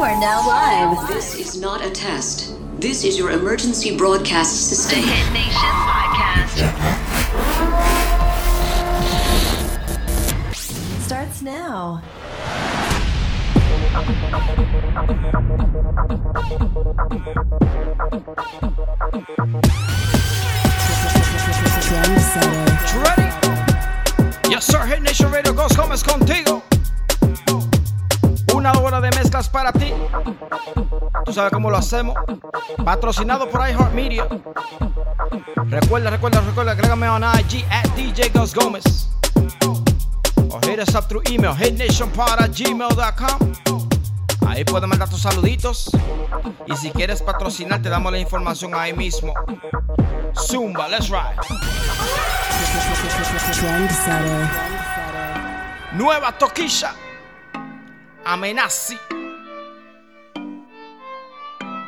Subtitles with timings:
[0.00, 1.08] You are now live.
[1.08, 2.54] This is not a test.
[2.80, 4.98] This is your emergency broadcast system.
[4.98, 6.56] The Hit Nation podcast
[11.02, 12.00] starts now.
[24.48, 24.86] Yes, sir.
[24.86, 26.69] Hit Nation Radio Ghost Gómez contigo.
[29.40, 29.90] Mezclas para ti.
[31.24, 32.14] Tú sabes cómo lo hacemos.
[32.84, 34.28] Patrocinado por iHeartMedia.
[35.64, 39.08] Recuerda, recuerda, recuerda, agrégame on IG at DJ Ghost Gómez.
[40.50, 43.52] O hit us up through email, hitnationpod@gmail.com.
[44.46, 45.90] Ahí puedes mandar tus saluditos.
[46.66, 49.32] Y si quieres patrocinar, te damos la información ahí mismo.
[50.34, 51.36] Zumba, let's ride.
[55.92, 56.92] Nueva toquilla.
[58.24, 58.98] Amenazi.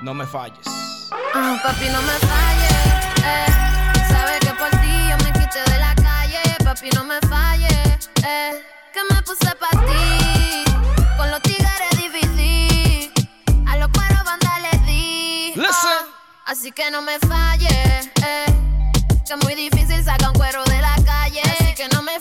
[0.03, 0.67] No me falles.
[1.33, 2.73] Ah, papi, no me falles.
[3.25, 3.47] Eh.
[4.11, 6.43] Sabes que por ti yo me quité de la calle.
[6.65, 8.11] Papi, no me falles.
[8.25, 8.65] Eh.
[8.93, 10.65] Que me puse para ti.
[11.17, 13.13] Con los tigres difícil.
[13.69, 15.53] A los cueros bandas les di.
[15.55, 15.99] Listen.
[16.01, 18.11] Ah, así que no me falles.
[18.25, 18.47] Eh.
[19.25, 21.43] Que es muy difícil sacar un cuero de la calle.
[21.43, 22.19] Así que no me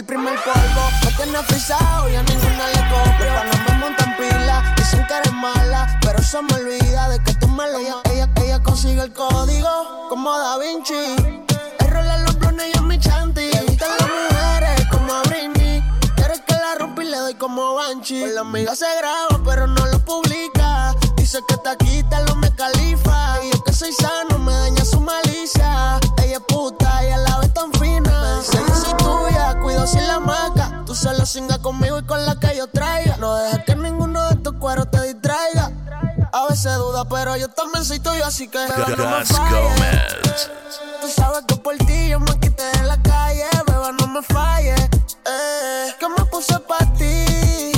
[0.00, 0.82] el primer polvo.
[1.04, 3.32] Me tienes frisado y a ninguna le copio.
[3.44, 5.98] No me montan pila, dicen que eres mala.
[6.00, 10.08] Pero eso me olvida de que tú me lo ella, ella, ella consigue el código
[10.08, 11.16] como Da Vinci.
[11.80, 13.42] El rol en los blones y en mi chanti.
[13.52, 15.82] Le gustan las mujeres como a.
[16.16, 18.20] Quieres que la rompa y le doy como Banshee.
[18.20, 20.94] Con la amiga se graba, pero no lo publica.
[21.16, 23.44] Dice que está aquí, te lo me califa.
[23.44, 24.29] Y yo que soy sano,
[31.20, 33.16] solo singa conmigo y con la que yo traiga.
[33.18, 35.70] No dejes que ninguno de estos cueros te distraiga.
[36.32, 40.50] A veces duda, pero yo también soy tuyo, así que beba, no me falles.
[41.00, 44.80] Tú sabes que por ti yo me quité de la calle, beba, no me falles.
[44.80, 47.72] Eh, que me puse pa' ti,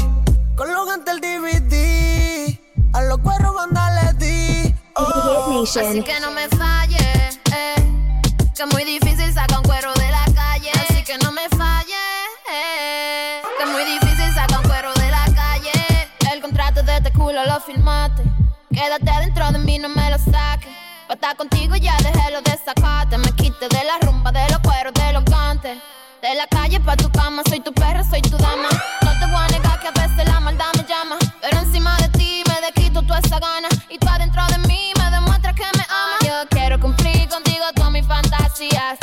[0.56, 2.60] con los gantes el DVD.
[2.94, 4.74] A los cueros banda les di.
[4.94, 5.62] Oh.
[5.62, 6.81] Así que no me falles,
[18.82, 20.68] Quédate dentro de mí, no me lo saques.
[21.06, 23.16] Pa' estar contigo ya dejé lo de sacarte.
[23.16, 25.78] Me quité de la rumba, de los cueros, de los gantes.
[26.20, 28.68] De la calle pa' tu cama, soy tu perra, soy tu dama.
[29.04, 31.16] No te voy a negar que a veces la maldad me llama.
[31.40, 33.68] Pero encima de ti me desquito toda esa gana.
[33.88, 36.18] Y tú adentro de mí me demuestras que me amas.
[36.26, 38.96] Yo quiero cumplir contigo toda mi fantasía.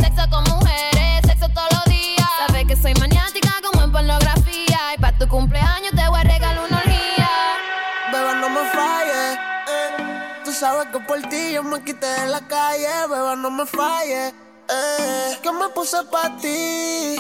[10.79, 14.33] Sabes que por ti yo me quité de la calle, beba, no me falles.
[14.69, 17.15] Eh, que me puse pa' ti,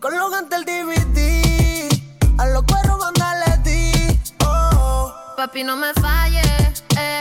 [0.00, 1.88] con los gantes el DVD.
[2.38, 4.18] A los cueros banda les di.
[4.44, 7.20] Oh, Papi, no me falles, eh.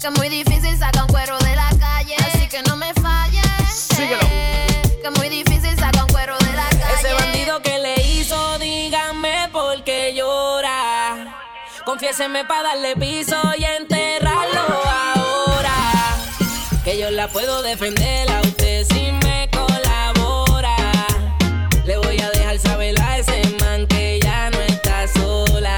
[0.00, 2.14] Que es muy difícil sacar un cuero de la calle.
[2.18, 4.20] Así que no me falles, Síguelo.
[4.22, 4.98] eh.
[5.02, 6.94] Que es muy difícil sacar un cuero de la calle.
[7.00, 11.38] Ese bandido que le hizo, díganme por qué llora.
[11.84, 13.91] Confiéseme para darle piso y enterrarlo
[17.12, 20.76] la puedo defender a usted si me colabora.
[21.84, 25.76] Le voy a dejar saber a ese man que ya no está sola.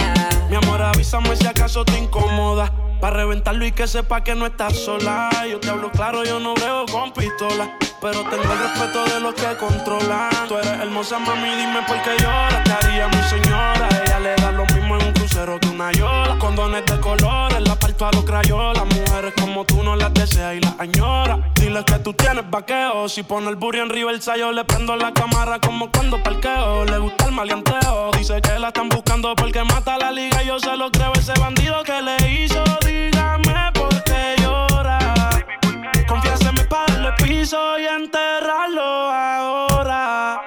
[0.48, 2.72] Mi amor, avísame si acaso te incomoda.
[3.00, 5.28] Para reventarlo y que sepa que no estás sola.
[5.50, 7.76] Yo te hablo claro, yo no veo con pistola.
[8.00, 10.30] Pero tengo el respeto de los que controlan.
[10.48, 12.64] Tú eres hermosa, mami, dime por qué lloras.
[12.64, 13.88] Te haría mi señora.
[14.04, 15.58] Ella le da lo mismo en un crucero
[16.38, 18.84] Condones de colores, la parto a los crayolas.
[18.84, 21.50] Mujeres como tú no las deseas y las añora.
[21.56, 23.08] Dile que tú tienes vaqueo.
[23.08, 26.84] Si pone el burro en Riverside, yo le prendo la cámara como cuando parqueo.
[26.84, 28.12] Le gusta el maleanteo.
[28.16, 30.44] Dice que la están buscando porque mata la liga.
[30.44, 32.62] Yo se lo creo, ese bandido que le hizo.
[32.86, 35.44] Dígame por qué llora.
[36.06, 40.40] Confiéseme para darle piso y enterrarlo ahora.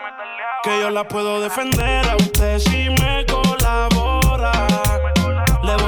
[0.63, 4.53] Que yo la puedo defender a usted si me colabora.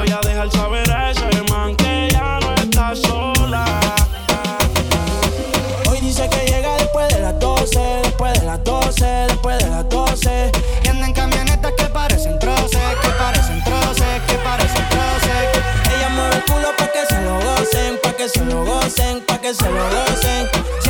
[0.00, 3.66] Voy a dejar saber a ese man que ya no está sola.
[5.90, 9.86] Hoy dice que llega después de las 12, después de las 12, después de las
[9.90, 10.52] 12.
[10.84, 15.62] Y anda camionetas que parecen troces, que parecen troces, que parecen troces.
[15.94, 19.38] Ella mueve el culo pa' que se lo gocen, pa' que se lo gocen, pa'
[19.38, 20.89] que se lo gocen.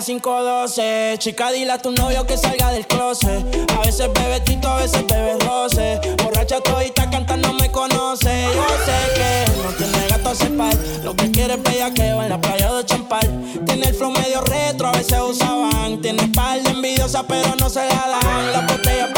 [0.00, 1.18] 512.
[1.18, 3.44] Chica, dile a tu novio que salga del closet.
[3.76, 6.00] A veces bebe tito, a veces bebe roce.
[6.22, 8.48] Borracha todita cantando me conoce.
[8.54, 10.74] Yo sé que no tiene gato a par.
[11.04, 13.28] Lo que quiere es bellaqueo en la playa de Champal.
[13.66, 16.00] Tiene el flow medio retro, a veces usaban.
[16.00, 18.52] Tiene par de envidiosa, pero no se la dan.
[18.52, 19.11] La botella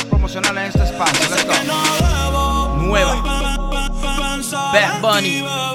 [0.08, 1.28] promocionar en este espacio.
[1.31, 2.76] Let's go.
[2.76, 3.22] Nueva.
[4.72, 5.40] Bad Bunny.
[5.42, 5.72] No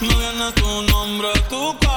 [0.00, 1.91] viene tu nombre, tu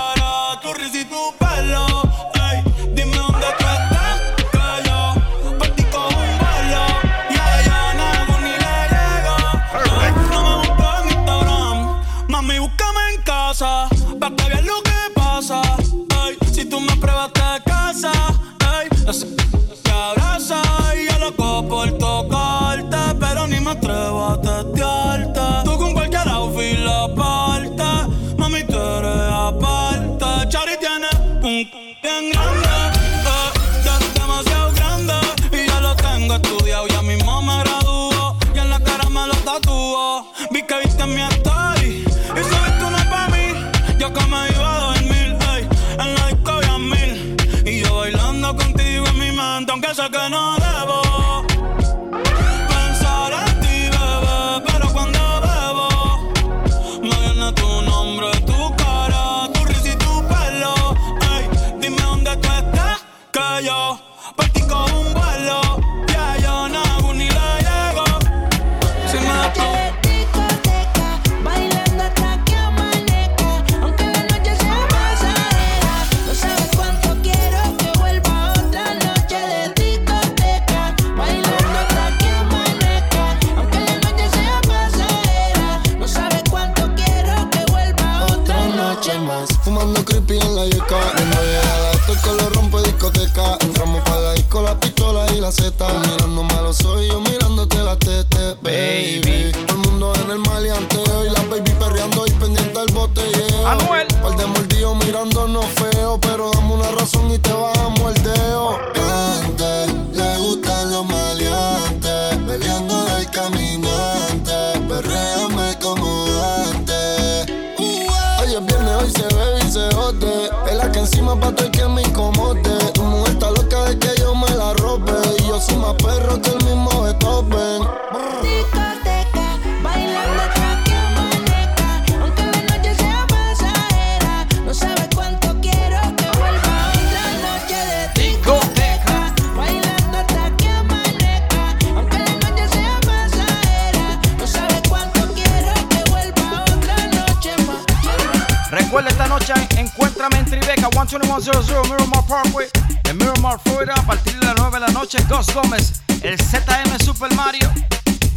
[153.95, 155.18] A partir de las 9 de la noche.
[155.30, 157.71] Gus Gómez, el ZM Super Mario,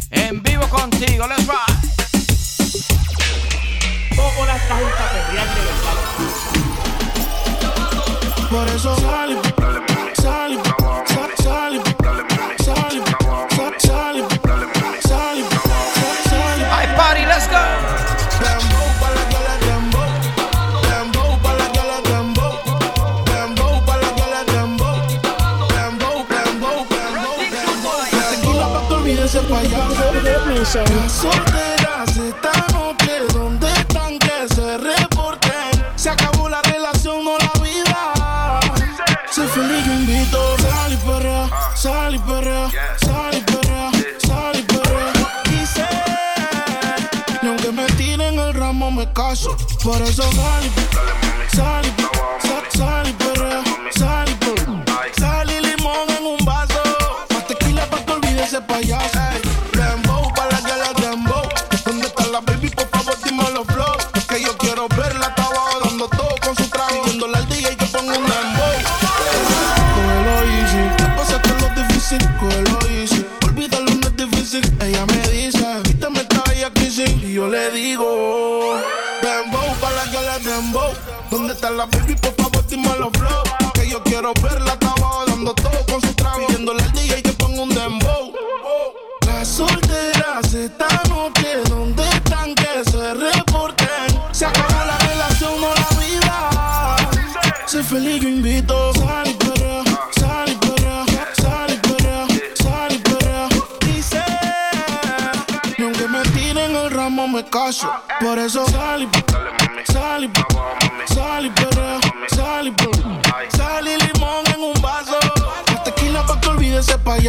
[0.09, 1.27] en vivo contigo.
[1.27, 1.79] Let's ride.
[4.15, 5.47] ¿Cómo la estás de verdad?
[8.49, 9.39] Por eso sal,
[30.59, 30.83] Nation.
[30.97, 35.85] Las solteras esta noche, ¿dónde están que se reporten?
[35.95, 38.59] Se acabó la relación, no la vida.
[39.31, 40.57] Sé feliz, yo invito.
[40.57, 45.13] Sal y perrea, sal y perrea, sal y sal y perrea.
[47.41, 49.55] Y aunque me tiren el ramo, me caso.
[49.81, 53.13] Por eso sal y sal y sal, y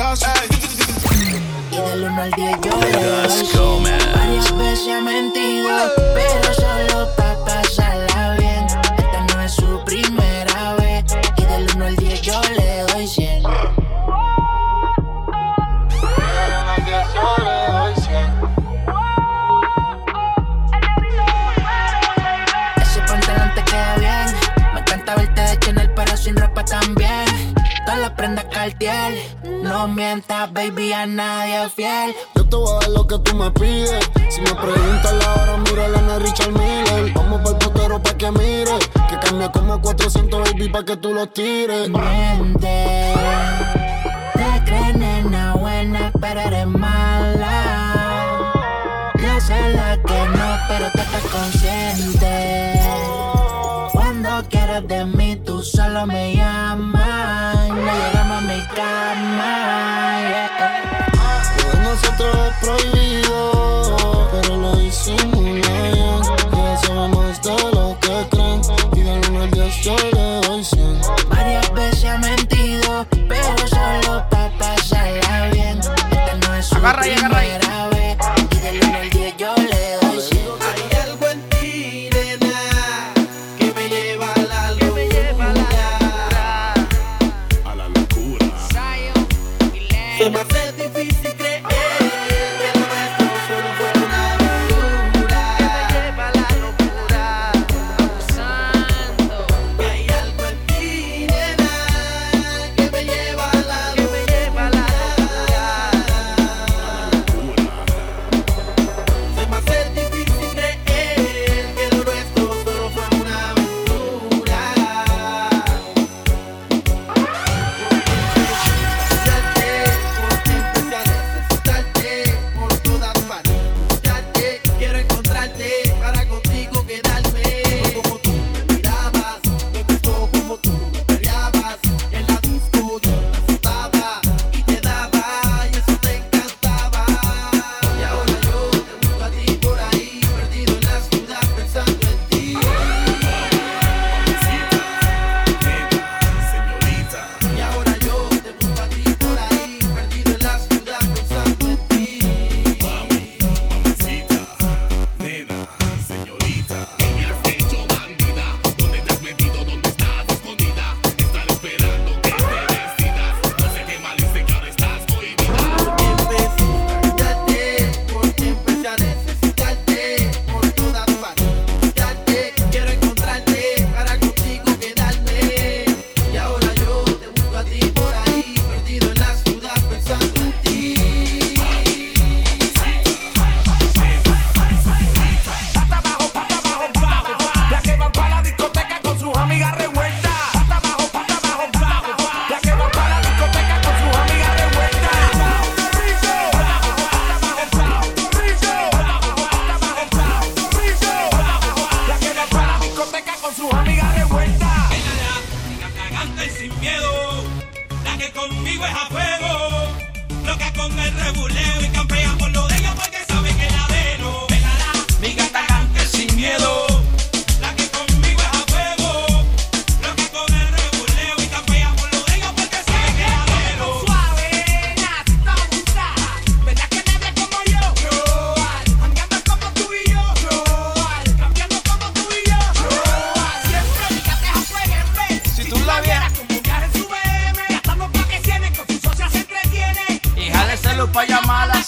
[0.00, 0.26] payaso.
[1.70, 5.68] Y del 1 al 10 yo le doy Varias veces mentido
[6.14, 8.64] Pero solo pa' pasarla bien.
[8.64, 11.04] Esta no es su primera vez.
[11.36, 13.42] Y del 1 al 10 yo le doy 100
[22.82, 24.26] Ese pantalón te queda bien.
[24.74, 27.26] Me encanta verte de Chanel pero sin ropa también.
[27.84, 29.39] Todas las prendas Cartier
[29.70, 33.36] No mientas baby a nadie es fiel Yo te voy a dar lo que tú
[33.36, 34.10] me pides.
[34.28, 37.12] Si me preguntas la hora, mira la Richard Miller.
[37.14, 38.76] Vamos pa'l potero pa' que mire.
[39.08, 41.88] Que cambia como 400 baby pa' que tú los tires.
[41.88, 43.14] Miente
[44.34, 47.52] Te crees nena buena pero eres mala
[49.22, 52.80] Yo sé la que no pero tú estás consciente
[53.92, 56.49] Cuando quieras de mí tú solo me llamas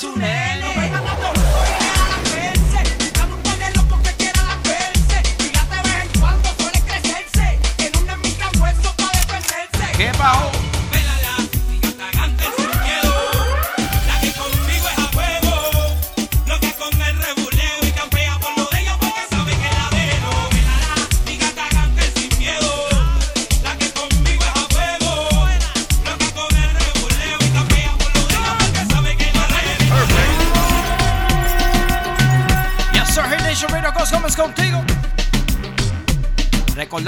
[0.02, 0.41] azul, né?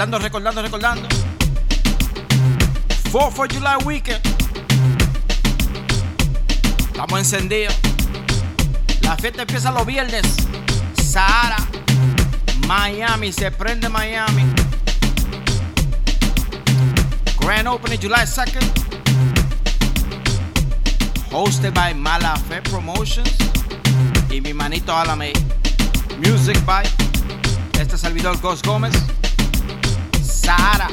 [0.05, 1.07] Recordando, recordando, recordando.
[3.11, 4.21] 4 for July Weekend.
[6.91, 7.73] Estamos encendidos.
[9.01, 10.21] La fiesta empieza los viernes.
[11.03, 11.57] Sahara.
[12.67, 13.33] Miami.
[13.33, 14.43] Se prende Miami.
[17.39, 18.63] Grand opening July 2nd.
[21.31, 23.33] Hosted by Mala Fe Promotions.
[24.29, 25.33] Y mi manito Alame.
[26.19, 26.83] Music by
[27.79, 28.93] este servidor Ghost Gómez.
[30.45, 30.87] Sahara.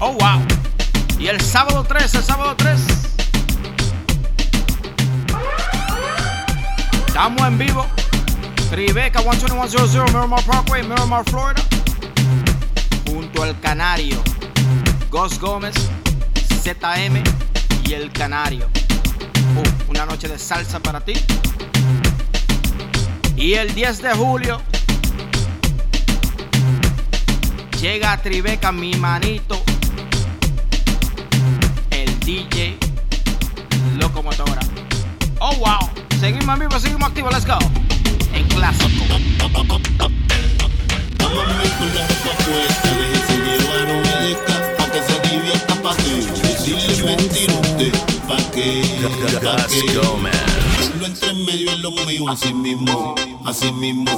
[0.00, 0.44] Oh, wow.
[1.20, 2.80] Y el sábado 3, el sábado 3.
[7.06, 7.86] Estamos en vivo.
[8.70, 11.62] Tribeca 12100 Miramar Parkway, Miramar, Florida.
[13.06, 14.20] Junto al Canario.
[15.08, 15.76] Ghost Gómez,
[16.64, 17.22] ZM
[17.84, 18.66] y el Canario.
[19.54, 21.12] Uh, una noche de salsa para ti.
[23.36, 24.60] Y el 10 de julio
[27.82, 29.60] Llega Tribeca, mi manito.
[31.90, 32.78] El DJ
[33.98, 34.60] Locomotora.
[35.40, 35.90] Oh, wow.
[36.20, 37.32] Seguimos en seguimos activos.
[37.32, 37.58] Let's go.
[38.32, 38.84] En clase.
[49.42, 50.32] Let's go, man
[51.04, 53.14] entre medio es lo mío, así mismo,
[53.44, 54.10] así mismo,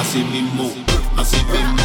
[0.00, 0.70] así mismo,
[1.16, 1.83] así mismo.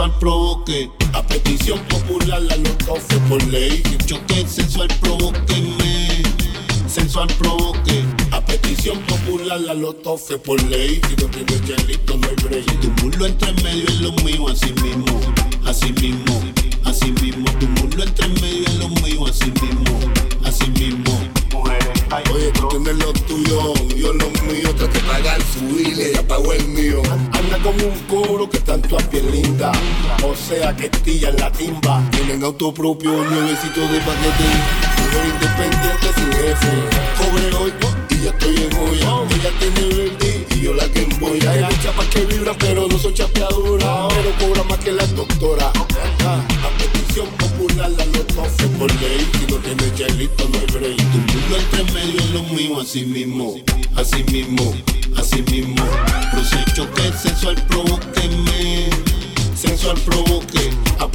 [0.00, 0.90] Sensual provoque.
[1.12, 3.82] A petición popular la loca fue por ley.
[4.06, 6.22] Choque sensual provóqueme.
[6.88, 8.04] Sensual provoque.
[8.30, 11.02] A petición popular la loto fue por ley.
[11.06, 12.80] Si no tienes chelito no hay break.
[12.80, 15.20] Tu mulo entre en medio es lo mío, así mismo.
[15.66, 16.40] Así mismo.
[16.84, 17.44] Así mismo.
[17.58, 19.98] Tu mulo entre en medio es lo mío, así mismo.
[20.44, 21.09] Así mismo.
[22.32, 26.52] Oye, tú tienes lo tuyo, yo lo mío, trate de pagar su hile, ella pagó
[26.52, 27.02] el mío.
[27.32, 29.70] Anda como un coro que tanto a piel linda,
[30.24, 32.02] o sea que estilla en la timba.
[32.10, 34.48] Tienen auto propio, nuevecito de paquete,
[34.98, 36.72] mujer independiente sin jefe.
[37.16, 37.72] Cobre hoy
[38.10, 41.38] y ya estoy en joya, ella tiene verde y yo la que voy.
[41.46, 45.70] Hay chapas que vibran pero no son chapeadoras, pero cobra más que la doctora.
[46.24, 50.69] Ah, A petición popular la loca fue por ley, si no tiene chelito no hay
[51.56, 53.56] entre medio es lo mío, así mismo,
[53.96, 54.74] así mismo,
[55.16, 55.84] así mismo.
[56.30, 58.90] Proceso que sensual provoqueme,
[59.54, 61.08] sensual provoque, a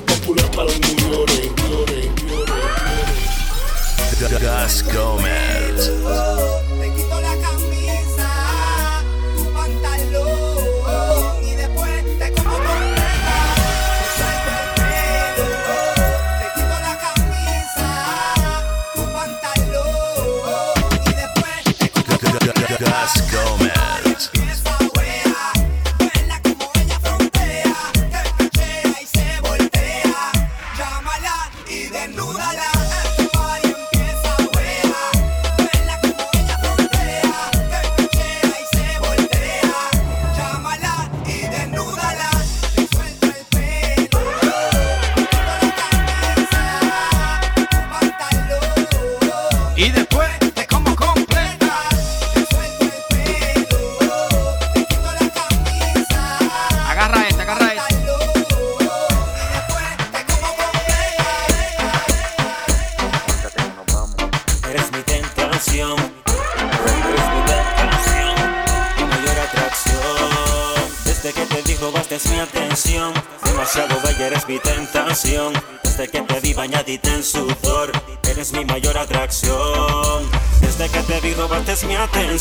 [0.00, 2.10] popular para los mayores, mayores,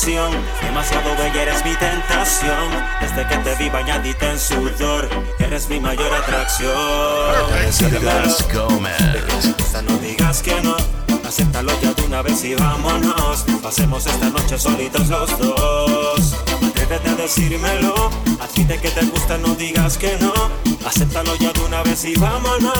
[0.01, 2.71] atención, demasiado bella eres mi tentación.
[2.99, 6.71] Desde que te vi bañadita en sudor, eres mi mayor atracción.
[7.67, 7.89] Esta
[9.83, 10.75] no digas que no,
[11.27, 13.45] acéptalo ya de una vez y vámonos.
[13.61, 16.35] Pasemos esta noche solitos los dos.
[16.67, 18.09] Atrévete a decírmelo,
[18.39, 20.33] a ti de que te gusta no digas que no.
[20.85, 22.73] Acéptalo ya de una vez y vámonos.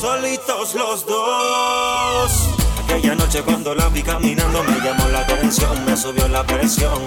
[0.00, 2.55] Solitos los dos.
[2.88, 7.02] Aquella noche cuando la vi caminando me llamó la atención, me subió la presión.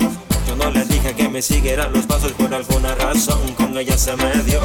[0.46, 4.14] Yo no le dije que me siguiera los pasos por alguna razón, con ella se
[4.18, 4.60] me dio.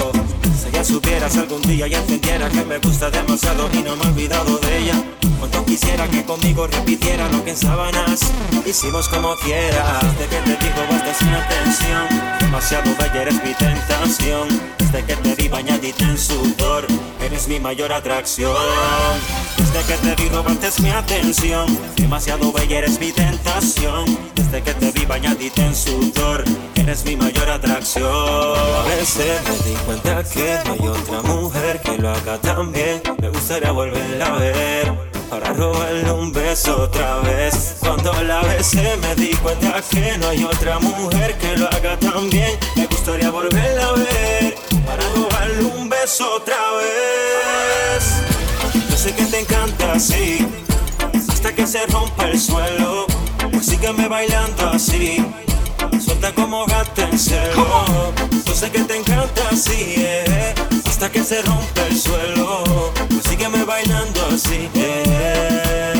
[0.67, 4.59] Ella supieras algún día y entendiera que me gusta demasiado y no me he olvidado
[4.59, 4.95] de ella.
[5.39, 8.21] Cuanto quisiera que conmigo repitiera lo que en sábanas
[8.65, 10.01] hicimos como quiera.
[10.01, 14.49] Desde que te digo basta mi atención, demasiado bella eres mi tentación.
[14.79, 16.87] Desde que te vi bañadita en sudor,
[17.21, 18.55] eres mi mayor atracción.
[19.57, 24.19] Desde que te vi robaste mi atención, demasiado bella eres mi tentación.
[24.35, 26.45] Desde que te vi bañadita en sudor,
[26.77, 28.64] eres mi mayor atracción.
[29.05, 33.03] Me di cuenta que no hay otra mujer que lo haga tan bien.
[33.21, 34.95] Me gustaría volverla a ver.
[35.29, 40.45] Para robarle un beso otra vez Cuando la besé me di cuenta que no hay
[40.45, 44.55] otra mujer que lo haga tan bien Me gustaría volverla a ver
[44.87, 48.05] Para robarle un beso otra vez
[48.91, 50.47] Yo sé que te encanta así
[51.31, 53.07] Hasta que se rompa el suelo
[53.51, 55.25] Pues sígueme bailando así
[56.33, 58.13] Como gato en celo
[58.47, 60.55] Yo sé que te encanta así, eh,
[60.87, 62.93] Hasta que se rompe el suelo.
[63.09, 65.93] Pues sígueme bailando así, eh.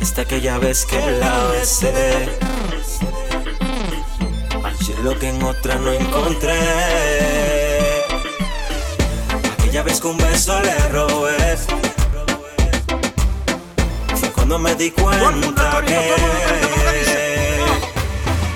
[0.00, 2.28] Hasta aquella vez que la besé.
[4.62, 6.60] Ayer lo que en otra no encontré.
[9.58, 11.56] Aquella vez que un beso le robé.
[14.14, 16.81] Fue cuando me di cuenta que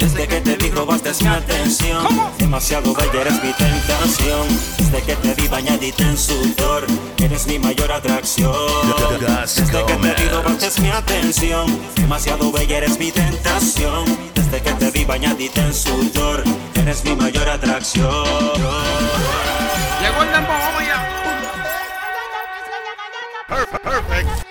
[0.07, 2.07] desde que te vi robaste mi atención.
[2.39, 4.47] Demasiado bella eres mi tentación.
[4.79, 6.87] Desde que te vi bañadita en sudor
[7.19, 8.55] Eres mi mayor atracción.
[9.57, 11.81] Desde que te vi robaste mi atención.
[11.97, 14.05] Demasiado bella eres mi tentación.
[14.35, 18.25] Desde que te vi bañadita en sudor Eres mi mayor atracción.
[20.01, 21.13] Llegó el tiempo, vamos ya.
[23.83, 24.47] Perfect.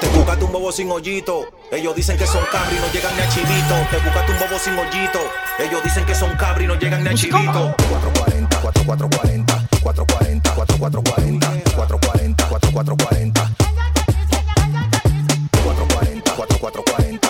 [0.00, 1.46] Te buscaste un bobo sin hoyito.
[1.70, 3.74] Ellos dicen que son cabri y no llegan ni a chivito.
[3.90, 5.20] Te buscaste un bobo sin hoyito.
[5.58, 7.74] Ellos dicen que son cabri y no llegan ni a chivito.
[7.76, 13.50] 440, 4440, 440, 4440, 440, 4440.
[15.62, 17.27] 440, 4440,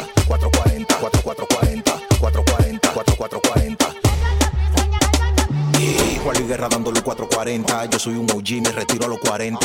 [6.49, 7.91] Guerra dándole 440.
[7.91, 9.59] Yo soy un OG, me retiro a los 40.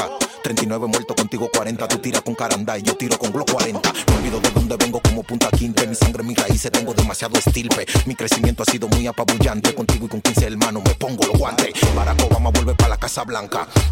[0.44, 1.88] 39 muerto contigo 40.
[1.88, 3.94] Tú tiras con caranda y yo tiro con Glock 40.
[4.08, 5.88] Me olvido de dónde vengo como punta quinte.
[5.88, 7.86] Mi sangre, mis raíces, tengo demasiado estilpe.
[8.06, 9.74] Mi crecimiento ha sido muy apabullante.
[9.74, 11.72] Contigo y con 15 hermanos me pongo los guantes.
[11.96, 12.98] Barack Obama vuelve para la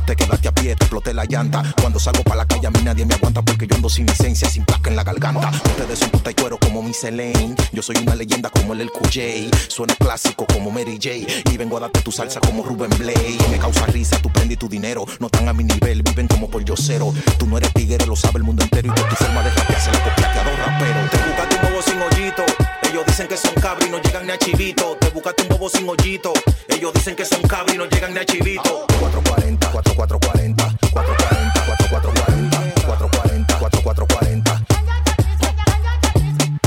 [0.08, 1.62] Te quedaste a pie, te exploté la llanta.
[1.80, 4.50] Cuando salgo para la calle a mí nadie me aguanta porque yo ando sin licencia,
[4.50, 5.52] sin placa en la garganta.
[5.64, 7.56] Ustedes son puta y cuero como mi Elaine.
[7.72, 9.52] Yo soy una leyenda como el El QJ.
[9.70, 11.52] Suena clásico como Mary J.
[11.52, 13.38] Y vengo a darte tu salsa como Ruben Blade.
[13.52, 15.06] Me causa risa, tu prende tu dinero.
[15.20, 17.14] No están a mi nivel, viven como por yo cero.
[17.38, 18.88] Tú no eres tigre, lo sabe el mundo entero.
[18.88, 21.12] Y por tu forma de rapear se la copiaste a dos raperos.
[21.12, 22.44] Te buscaste un bobo sin hoyito.
[22.90, 24.98] Ellos dicen que son cabri no llegan ni a chivito.
[25.00, 26.34] Te buscaste un bobo sin hoyito.
[26.68, 28.88] Ellos dicen que son cabri no llegan ni a chivito.
[29.12, 30.56] 440, 4440,
[30.93, 34.41] 440, 4440, 440, 4440.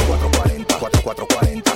[0.05, 1.74] 440, 4440,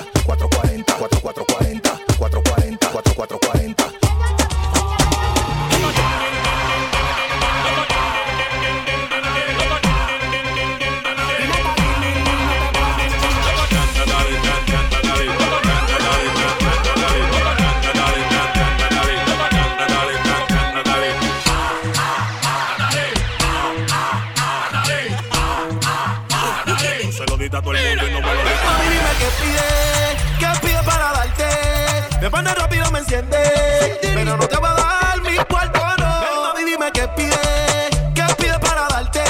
[32.29, 33.97] Me pone rápido, me enciende.
[34.01, 36.21] Pero no te va a dar mi cuarto, no.
[36.21, 39.23] Ven, mami, dime qué pide, qué pide para darte.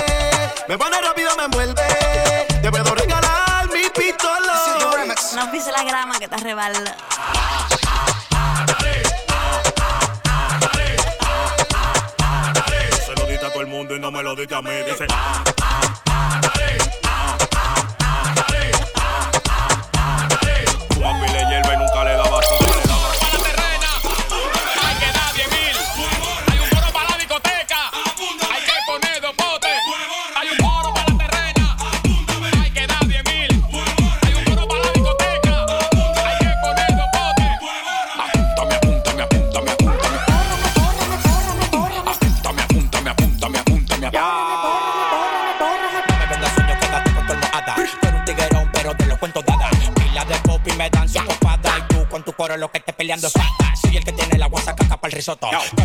[0.68, 1.82] Me pone rápido, me envuelve.
[2.62, 5.16] Te puedo regalar mi pistola.
[5.34, 6.98] No pise la grama que te resbala.
[13.06, 14.72] Se lo diste a todo el mundo y no me lo diste a mí.
[14.86, 15.08] Dice.
[55.36, 55.79] Caca para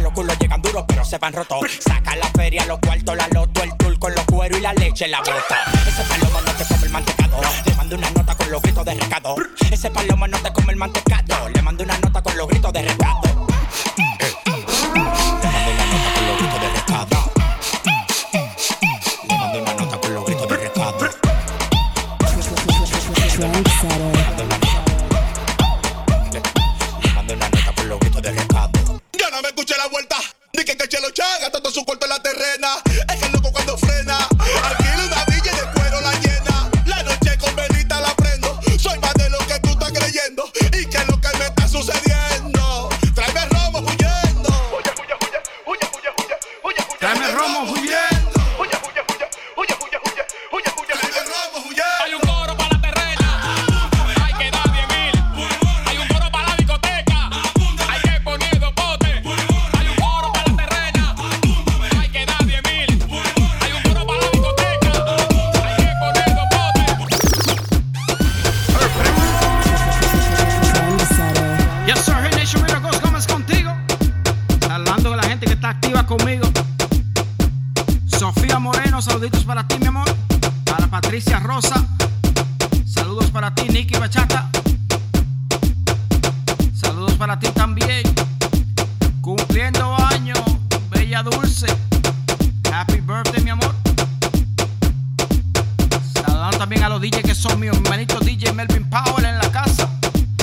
[96.74, 97.76] también a los DJ que son míos.
[97.88, 99.88] Manito DJ Melvin Powell en la casa.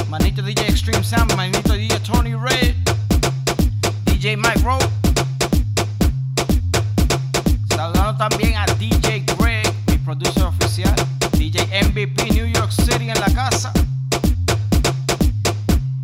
[0.09, 1.35] Manito DJ Extreme Sound.
[1.35, 2.75] Manito DJ Tony Red.
[4.05, 4.79] DJ Mike Rowe.
[7.75, 10.95] Saludando también a DJ Greg, mi producer oficial.
[11.33, 13.73] DJ MVP New York City en la casa.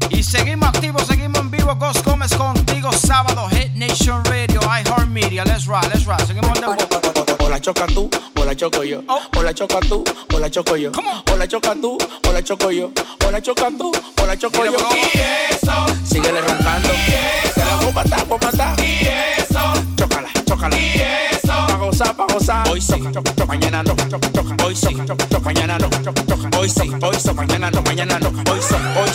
[0.10, 1.76] Y seguimos activos, seguimos en vivo.
[1.76, 3.48] Ghost Gómez contigo sábado.
[3.50, 5.46] Hit Nation Radio, iHeartMedia.
[5.46, 6.22] Let's rock, let's rock.
[6.26, 7.86] Seguimos en the O la choca
[8.48, 9.04] la choco yo.
[9.36, 10.90] O la choca tú, o la choco yo.
[11.34, 12.92] O la choca tú, o la choco yo.
[13.26, 14.78] O la choca tú, o la choco yo.
[14.96, 15.20] Y
[15.54, 15.86] eso.
[16.06, 16.90] Síguele roncando.
[17.54, 18.80] Se la voy a matar, voy a matar.
[18.80, 19.06] Y
[19.42, 19.60] eso.
[19.98, 20.80] Chócala, chócala.
[20.80, 21.02] Y
[21.34, 21.68] eso.
[21.68, 22.70] Pa' gozar, pa' gozar.
[22.70, 24.64] Hoy sí, choca, choca, mañana no, choca, choca.
[24.64, 26.58] Hoy sí, choca, choca, mañana no, choca, choca.
[26.58, 28.30] Hoy sí, hoy sí, mañana no, mañana no.
[28.30, 29.07] Hoy sí, hoy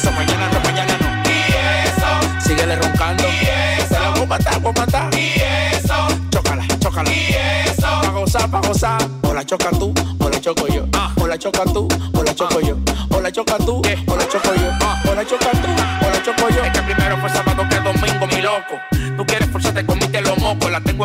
[8.33, 8.99] gozar, pa' gozar.
[9.23, 10.87] O la choca tú, o la choco yo.
[11.21, 12.77] O la choca tú, o la choco yo.
[13.11, 15.11] O la choca tú, o la choco yo.
[15.11, 16.64] O la choca tú, o la choco yo.
[16.64, 18.81] Es que primero fue sábado que domingo, mi loco.
[19.16, 20.71] Tú quieres forzarte, comiste los mocos.
[20.71, 21.05] La tengo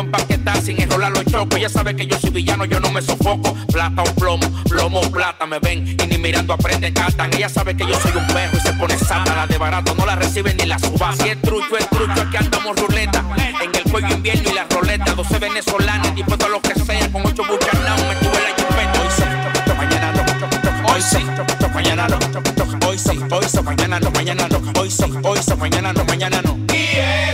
[0.62, 1.58] sin enrolar los chocos.
[1.58, 3.54] Ella sabe que yo soy villano, yo no me sofoco.
[3.72, 5.86] Plata o plomo, plomo o plata me ven.
[5.86, 7.32] Y ni mirando aprenden, cantan.
[7.34, 9.34] Ella sabe que yo soy un perro y se pone santa.
[9.34, 11.14] La de barato no la reciben ni la suba.
[11.16, 13.24] Si es trucho, es trucho, aquí andamos ruleta.
[13.62, 15.14] En el cuello invierno y la roleta.
[15.14, 17.10] 12 venezolanas, dispuestos a lo que sea.
[17.10, 19.00] Con ocho buchanas, me tuve la chupeta.
[19.02, 20.88] Hoy sí, mañana no.
[20.92, 21.18] Hoy sí,
[21.74, 22.18] mañana no.
[22.88, 24.80] Hoy sí, hoy sí, mañana no, mañana no.
[24.80, 26.58] Hoy sí, hoy sí, mañana no, mañana no.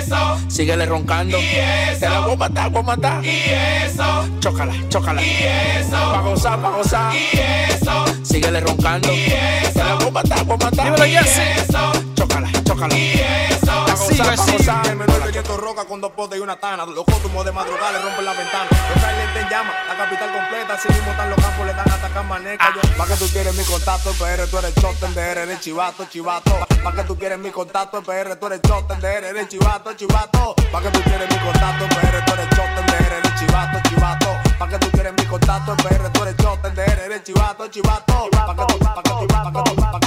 [0.04, 0.38] Eso.
[0.48, 1.38] Síguele roncando.
[1.38, 2.00] Y eso.
[2.00, 3.24] Te la voy a matar, voy a matar.
[3.24, 3.42] Y
[3.84, 4.28] eso.
[4.40, 5.22] Chócala, chócala.
[5.22, 5.30] Y
[5.78, 5.90] eso.
[5.90, 7.14] Pa' gozar, pa' gozar.
[7.14, 7.38] Y
[7.72, 8.04] eso.
[8.22, 9.12] Síguele roncando.
[9.12, 9.72] Y eso.
[9.72, 10.84] Te la voy a matar, voy a matar.
[10.84, 11.92] Dímelo, Y eso.
[12.14, 12.96] Chócala, chócala.
[12.96, 13.63] Y eso.
[14.04, 14.86] Pa' gozar.
[14.86, 16.86] El menor Benito roca con dos potes y una tana.
[16.86, 18.68] Los cótumos de madrugada le rompen la ventana.
[18.70, 20.74] Los trailers en llama, la capital completa.
[20.74, 22.72] Así mismo están los campos, le dan hasta maneca.
[22.74, 26.66] Yo, pa' que tú quieres mi contacto, PR, tú eres choten de eres chivato, chivato.
[26.82, 30.54] Pa' que tú quieres mi contacto, PR, tú eres choten de eres chivato, chivato.
[30.72, 34.28] Pa' que tú quieres mi contacto, PR, tú eres choten de eres chivato, chivato.
[34.58, 38.30] Pa' que tú quieres mi contacto, PR, tú eres choten de eres chivato, chivato.
[38.30, 40.03] Pa' que tú, pa' que tú, pa' que tú, pa' que tú,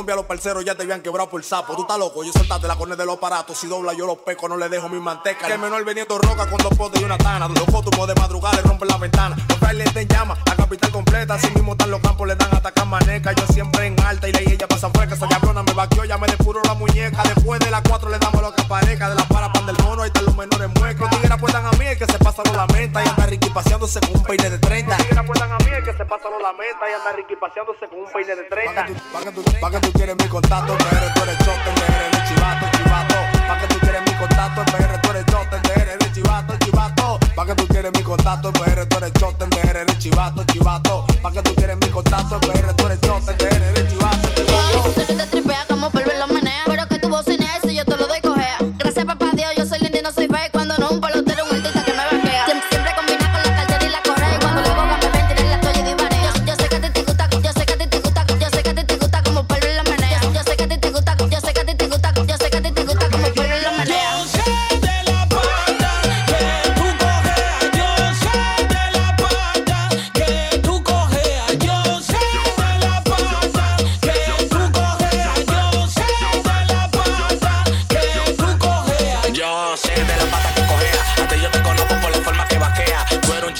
[0.00, 1.76] Colombia los parceros ya te habían quebrado por sapo.
[1.76, 3.58] Tú estás loco, yo soltaste la cornea de los aparatos.
[3.58, 5.46] Si dobla yo los peco, no le dejo mi manteca.
[5.46, 7.46] Que el menor veniendo roca con dos potes y una tana.
[7.48, 9.36] Los cótumos de madrugada le rompen la ventana.
[9.46, 11.34] Los trailers en llama, la capital completa.
[11.34, 13.34] Así mismo están los campos, le dan atacar maneca.
[13.34, 15.16] Yo siempre en alta y la ella pasa fresca.
[15.16, 17.22] Esa cabrona me vaqueó, ya me depuró la muñeca.
[17.22, 19.10] Después de las cuatro le damos lo que aparezca.
[19.10, 20.70] De la para pan del mono, ahí están los menores
[21.50, 23.04] apuestan a mí, el que se pasa no lamenta.
[23.04, 24.88] Y anda Ricky paseándose con un peine de 30.
[24.88, 26.90] Los tigres apuestan a mí, el que se pasa no lamenta.
[26.90, 28.86] Y anda Ricky paseándose con un peine de 30.
[29.12, 32.06] Pa' que tú, pa' que tú quieres mi contacto, PR, tú eres choten de R,
[32.06, 33.16] eres chivato, chivato.
[33.48, 37.18] Pa' que tú quieres mi contacto, PR, tú eres choten de R, eres chivato, chivato.
[37.34, 39.12] Pa' que tú quieres mi contacto, PR, tú eres
[39.98, 41.06] chivato, chivato.
[41.22, 43.79] Pa' que tú quieres mi contacto, tú eres eres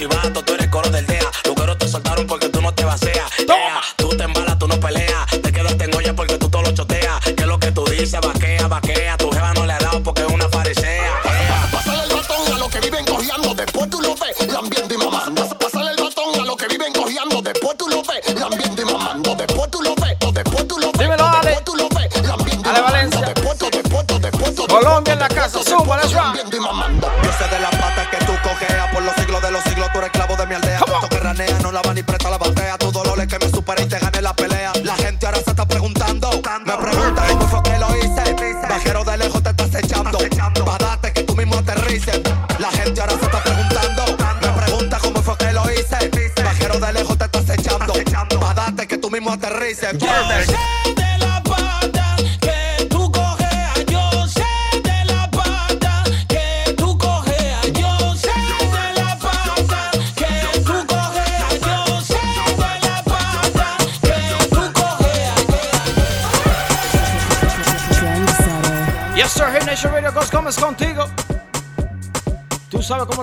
[0.00, 0.59] chivato, tú eres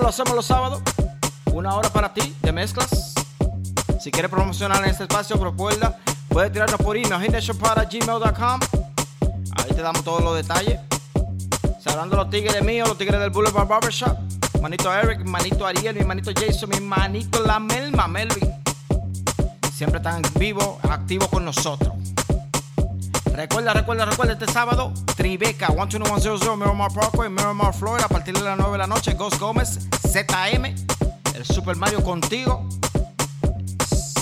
[0.00, 0.82] lo hacemos los sábados.
[1.52, 3.14] Una hora para ti de mezclas.
[4.00, 8.60] Si quieres promocionar en este espacio, propuesta, puedes tirarnos por email, gmail.com
[9.56, 10.78] Ahí te damos todos los detalles.
[11.80, 14.16] Saludando los tigres míos, los tigres del Boulevard Barbershop.
[14.60, 18.52] Manito Eric, manito Ariel, mi manito Jason, mi manito La Melma, Melvin.
[19.72, 21.92] Siempre están vivos, activos con nosotros.
[23.32, 28.58] Recuerda, recuerda, recuerda este sábado, Tribeca, 12100 Miramar Parkway, Miramar, Florida, a partir de las
[28.58, 30.64] 9 de la noche, Ghost Gómez ZM,
[31.34, 32.66] el Super Mario contigo.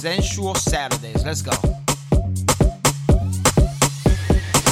[0.01, 1.53] Sensual Saturdays, let's go.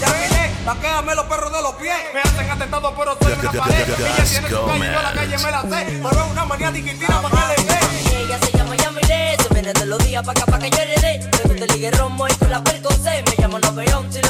[0.00, 1.94] Ya vine, taquéame los perros de los pies.
[2.12, 3.88] Me hacen atentado, pero soy una pared.
[3.88, 6.00] Ella tiene su calle, yo la calle me la sé.
[6.03, 8.24] Pero es una manía diquitina para que le dé.
[8.24, 11.00] Ella se llama Yamile, tú vienes de los días para acá, para que yo le
[11.00, 11.31] dé.
[11.31, 13.22] Te gusta el romo y tú la percocé.
[13.22, 14.20] Me llamo Napoleón, si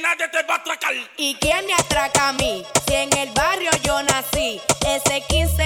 [0.00, 0.94] nadie te va a atracar.
[1.16, 2.64] ¿Y quién me atraca a mí?
[2.86, 5.59] Si en el barrio yo nací, ese 15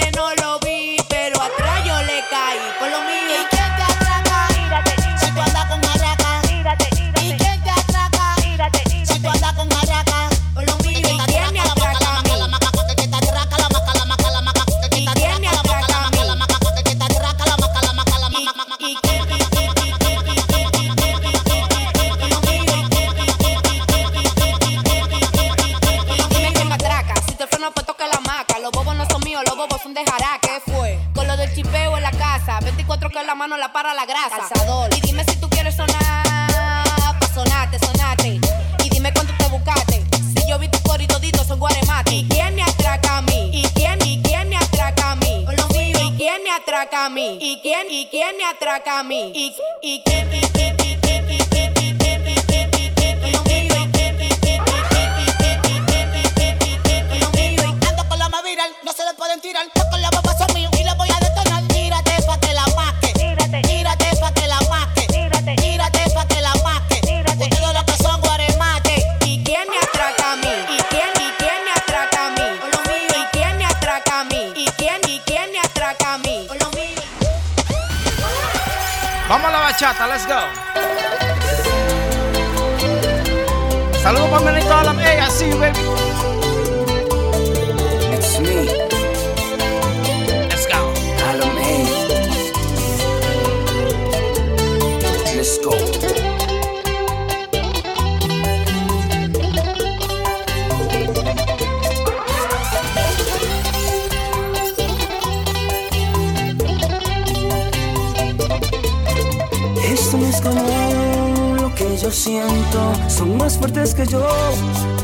[113.07, 114.27] son más fuertes que yo.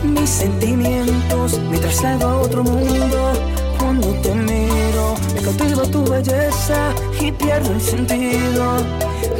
[0.03, 3.33] Mis sentimientos me traslado a otro mundo.
[3.79, 8.77] Cuando te miro, me cautiva tu belleza y pierdo el sentido.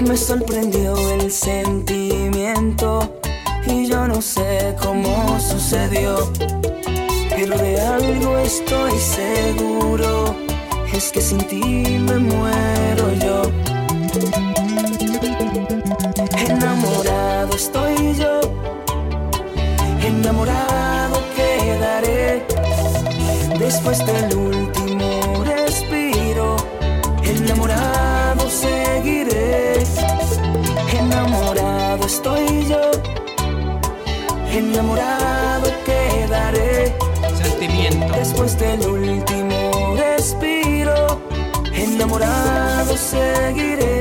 [0.08, 3.18] Me sorprendió el sentimiento
[3.68, 6.32] y yo no sé cómo sucedió.
[7.30, 10.36] Pero de algo estoy seguro,
[10.94, 13.08] es que sin ti me muero
[23.72, 26.58] después del último respiro.
[27.24, 29.84] Enamorado seguiré,
[31.00, 32.92] enamorado estoy yo,
[34.52, 36.94] enamorado quedaré
[37.42, 38.14] Sentimiento.
[38.14, 41.22] después del último respiro.
[41.74, 44.01] Enamorado seguiré.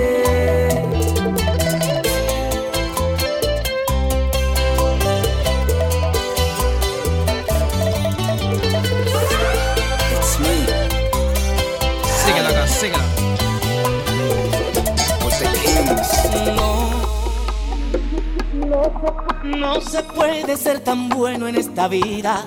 [19.44, 22.44] No se puede ser tan bueno en esta vida.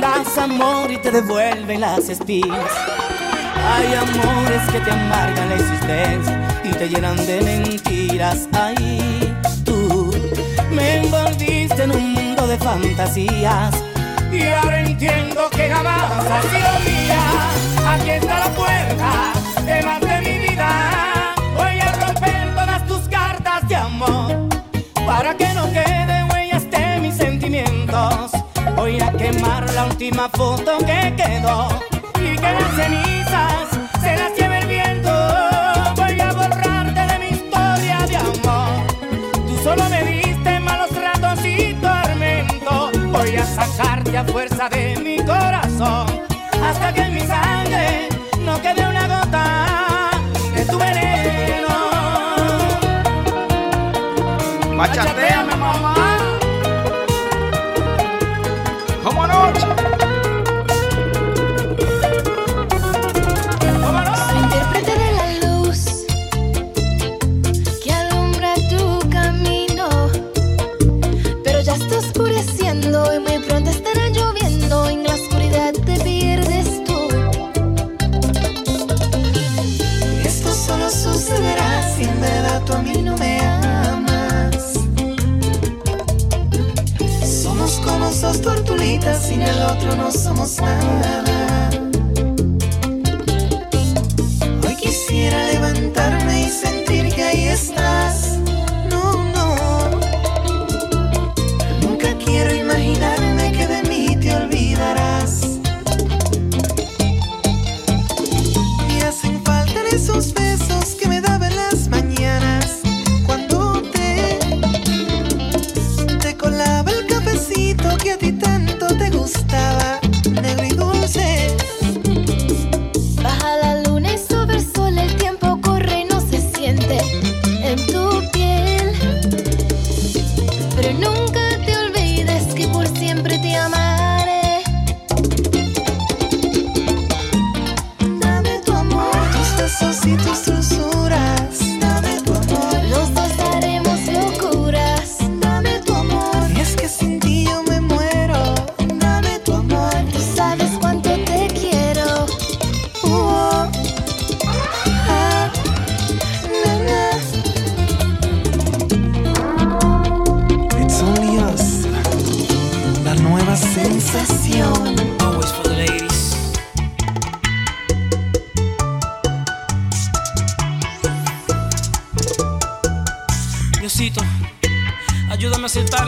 [0.00, 2.70] Das amor y te devuelven las espinas.
[3.70, 8.48] Hay amores que te amargan la existencia y te llenan de mentiras.
[8.52, 10.10] Ahí tú
[10.70, 13.74] me envolviste en un mundo de fantasías.
[14.32, 17.94] Y ahora entiendo que jamás ha sido mía.
[17.94, 19.32] Aquí está la puerta
[19.64, 19.82] de
[30.08, 31.68] última foto que quedó
[32.18, 33.68] y que las cenizas
[34.00, 35.10] se las lleve el viento.
[35.96, 38.86] Voy a borrarte de mi historia de amor.
[39.46, 42.90] Tú solo me diste malos ratos y tormento.
[43.10, 46.06] Voy a sacarte a fuerza de mi corazón
[46.64, 48.08] hasta que en mi sangre
[48.46, 50.10] no quede una gota
[50.54, 51.68] de tu veneno.
[54.74, 55.47] Bachateame,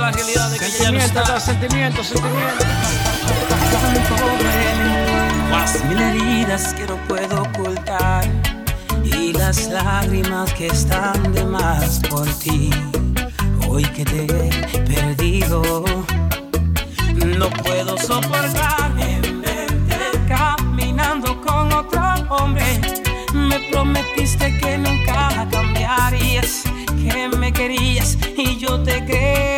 [0.01, 1.40] la realidad de que ella ya no está.
[1.40, 2.64] sentimiento, sentimiento.
[4.09, 8.24] Pobre, Mil heridas que no puedo ocultar
[9.05, 12.70] y la las lágrimas que están de más por ti.
[13.68, 15.84] Hoy que te he perdido,
[17.38, 19.96] no puedo soportar en verte
[20.28, 22.80] caminando con otro hombre.
[23.32, 26.62] Me prometiste que nunca cambiarías,
[27.03, 29.49] que me querías y yo te creía.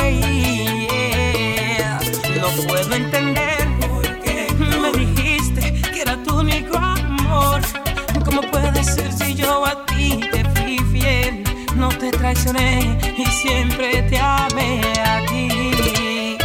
[13.43, 16.37] Siempre te amé a ti.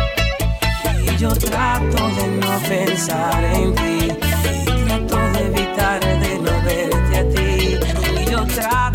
[1.03, 3.99] Y yo trato de no pensar en ti.
[4.65, 7.77] Y trato de evitar de no verte a ti.
[8.21, 8.86] Y yo trato,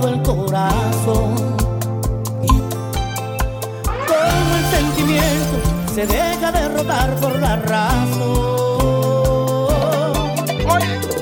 [0.00, 1.34] el corazón.
[4.08, 5.56] Cómo el sentimiento
[5.94, 8.62] se deja derrotar por la razón.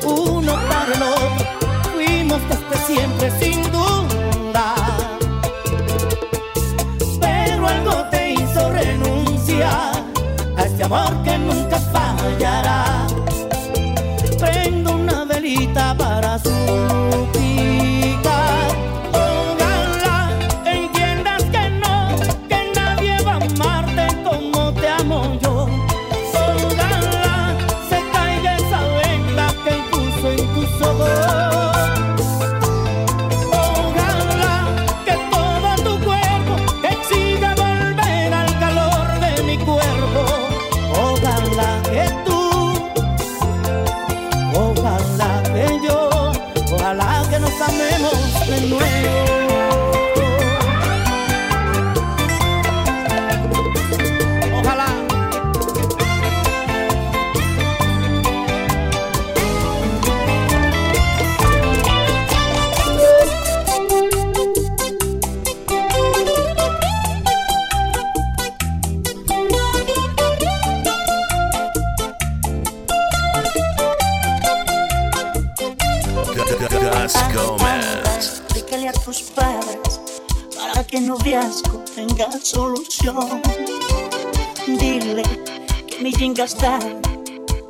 [0.04, 1.46] Uno para el otro
[1.92, 4.74] fuimos desde siempre sin duda.
[7.20, 10.04] Pero algo te hizo renunciar
[10.56, 12.69] a este amor que nunca fallará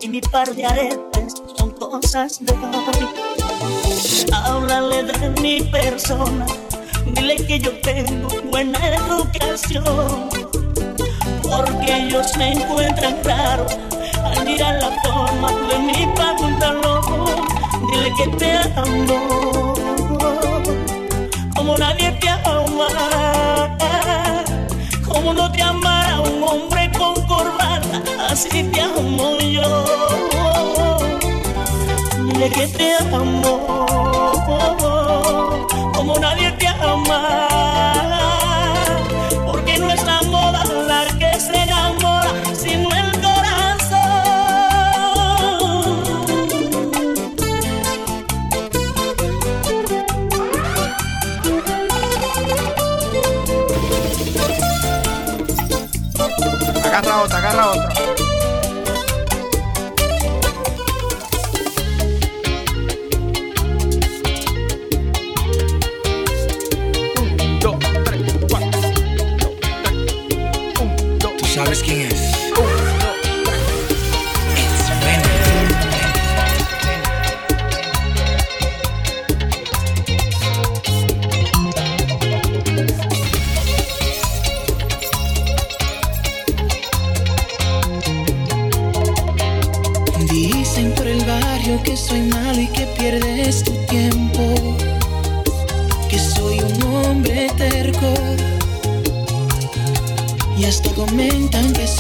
[0.01, 3.09] y mi par de aretes son cosas de hoy.
[4.33, 6.47] Háblale de mi persona,
[7.15, 10.31] dile que yo tengo buena educación.
[11.43, 13.67] Porque ellos me encuentran raro
[14.25, 17.03] al mirar la forma de mi pantalón.
[17.91, 19.75] Dile que te amo
[21.55, 22.89] como nadie te ama.
[25.07, 25.90] Como no te amará
[28.29, 29.85] así te amo yo.
[32.25, 33.90] Dile que te amo
[57.01, 58.30] Agarra otra, agarra otra.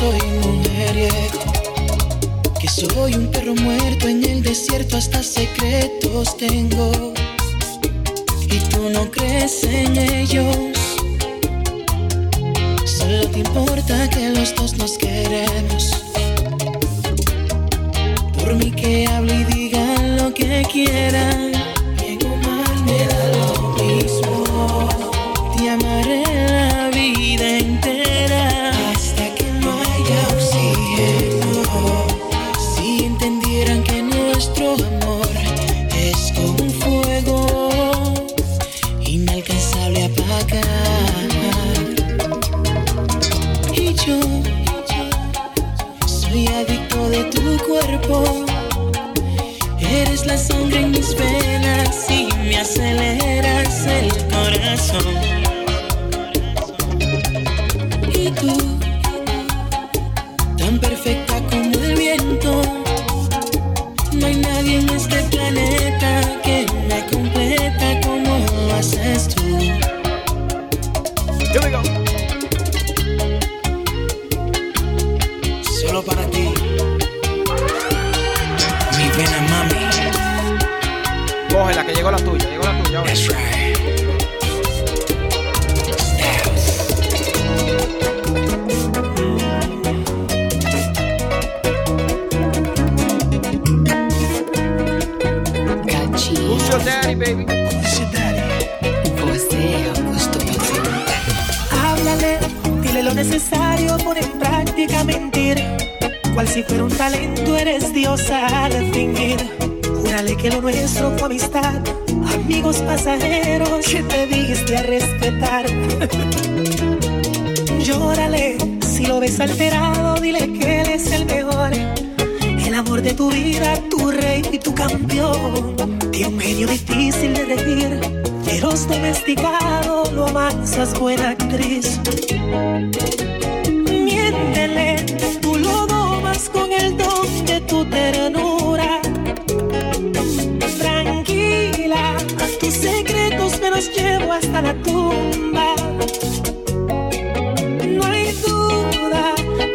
[0.01, 1.40] Soy mujeriego.
[2.59, 7.12] Que soy un perro muerto en el desierto, hasta secretos tengo.
[8.55, 10.57] Y tú no crees en ellos.
[12.86, 15.82] Solo te importa que los dos nos queremos.
[18.38, 21.59] Por mí que hable y digan lo que quieran.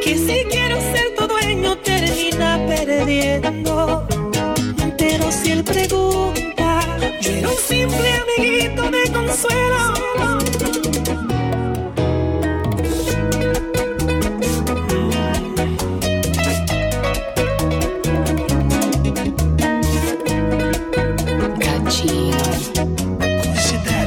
[0.05, 4.07] Que si quiero ser tu dueño termina perdiendo.
[4.99, 6.79] Pero si él pregunta,
[7.21, 9.93] yo era un simple amiguito de consuelo.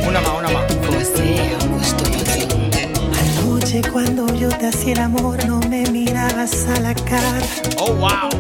[0.09, 0.65] Una más, una más.
[3.41, 5.58] Anoche cuando yo te hacía el amor no
[6.49, 7.41] a la cara.
[7.77, 8.31] Oh, wow.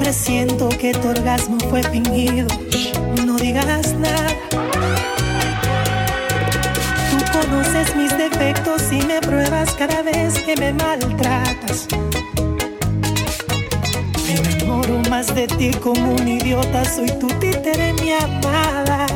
[0.00, 2.48] Presiento que tu orgasmo fue fingido.
[3.24, 4.34] No digas nada.
[7.10, 11.86] Tú conoces mis defectos y me pruebas cada vez que me maltratas.
[14.26, 16.84] Me enamoro más de ti como un idiota.
[16.84, 19.07] Soy tu títere, mi amada.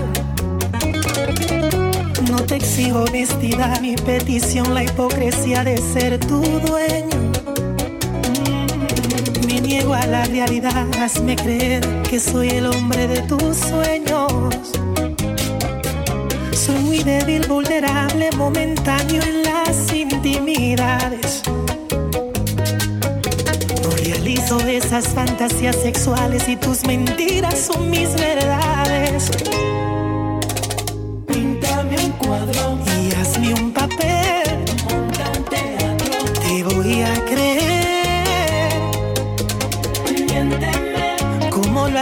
[2.33, 7.31] No te exijo honestidad, mi petición, la hipocresía de ser tu dueño.
[8.49, 14.33] Mm, Me niego a la realidad, hazme creer que soy el hombre de tus sueños.
[16.53, 21.43] Soy muy débil, vulnerable, momentáneo en las intimidades.
[23.83, 29.31] No realizo esas fantasías sexuales y tus mentiras son mis verdades.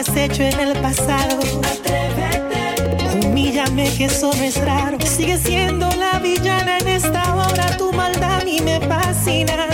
[0.00, 1.38] Has hecho en el pasado.
[1.62, 3.26] Atrévete.
[3.26, 4.96] Humíllame que eso no es raro.
[5.04, 7.76] Sigue siendo la villana en esta hora.
[7.76, 9.66] Tu maldad a mí me fascina.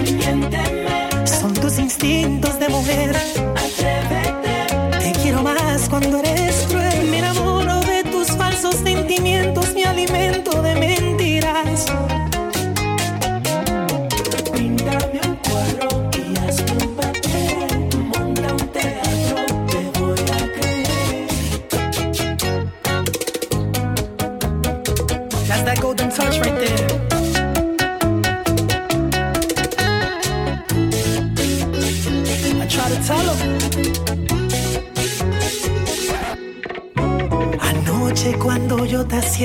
[0.00, 1.26] Miénteme.
[1.26, 3.16] Son tus instintos de mujer.
[3.66, 5.00] Atrévete.
[5.00, 7.08] Te quiero más cuando eres cruel.
[7.10, 9.57] Me enamoro de tus falsos sentimientos,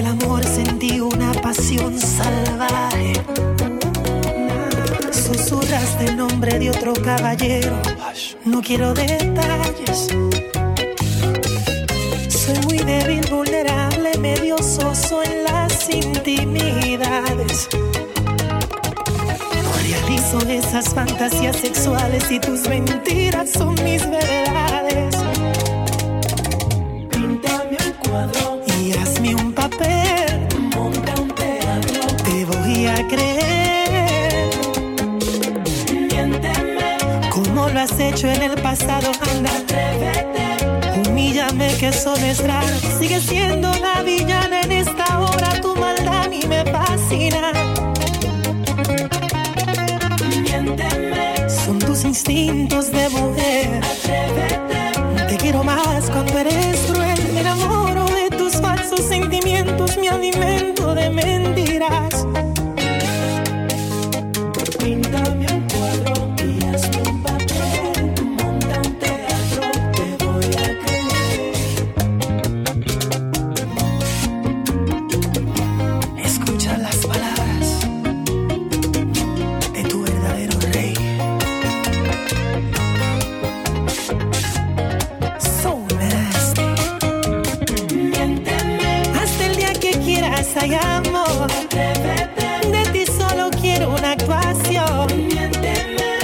[0.04, 3.14] el amor sentí una pasión salvaje.
[5.12, 7.82] Susurraste el nombre de otro caballero.
[8.44, 10.10] No quiero detalles.
[12.28, 17.70] Soy muy débil, vulnerable, medio soso en las intimidades.
[19.64, 23.23] No realizo esas fantasías sexuales y tus mentiras
[38.24, 39.12] hecho en el pasado.
[39.32, 41.10] Anda, atrévete.
[41.10, 42.76] Humíllame que eso no es raro.
[43.00, 45.62] Sigue siendo la villana en esta obra.
[45.62, 47.52] Tu maldad a mí me fascina.
[50.42, 51.50] Miénteme.
[51.50, 53.82] Son tus instintos de mujer.
[53.84, 55.28] Atrévete.
[55.30, 57.20] Te quiero más cuando eres cruel.
[57.34, 59.98] Me enamoro de tus falsos sentimientos.
[59.98, 62.13] Me alimento de mentiras.
[90.64, 91.48] Hay amor.
[92.72, 95.08] De ti solo quiero una actuación.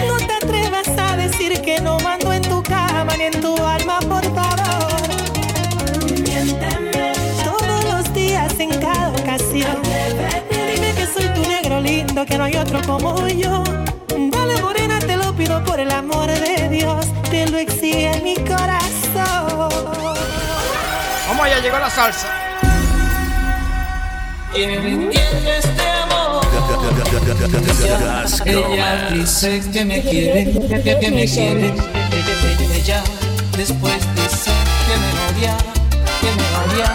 [0.07, 3.99] No te atrevas a decir que no mando en tu cama ni en tu alma,
[3.99, 5.01] por favor.
[7.43, 9.77] Todos los días en cada ocasión.
[10.49, 13.63] Dime que soy tu negro lindo, que no hay otro como yo.
[14.07, 17.07] Dale morena, te lo pido por el amor de Dios.
[17.29, 19.69] Te lo exige mi corazón.
[21.27, 22.48] Vamos allá, llegó la salsa.
[28.45, 30.51] Ella dice que me quiere,
[30.83, 31.73] que, que me quiere.
[32.73, 33.03] Ella
[33.55, 34.51] después dice
[34.87, 35.55] que me odia,
[36.19, 36.89] que me odia.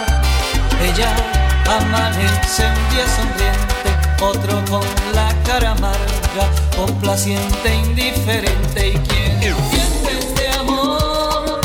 [0.83, 1.11] Ella
[1.65, 3.89] amanece un día sonriente,
[4.21, 6.45] otro con la cara amarga,
[6.75, 8.89] complaciente, indiferente.
[8.89, 11.61] ¿Y quién entiende este amor?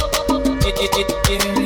[1.26, 1.59] ¿Quién